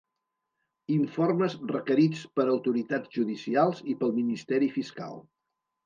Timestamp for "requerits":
1.73-2.25